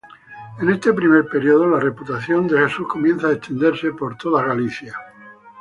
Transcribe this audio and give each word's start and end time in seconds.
En 0.59 0.67
este 0.71 0.91
primer 0.93 1.27
período, 1.27 1.67
la 1.67 1.79
reputación 1.79 2.47
de 2.47 2.57
Jesús 2.57 2.87
comienza 2.87 3.27
a 3.27 3.33
extenderse 3.33 3.91
por 3.93 4.17
toda 4.17 4.41
Galilea. 4.43 4.95